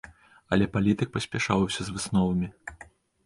[0.55, 2.47] Але палітык паспяшаўся з высновамі.